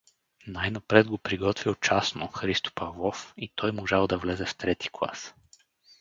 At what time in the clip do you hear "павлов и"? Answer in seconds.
2.75-3.51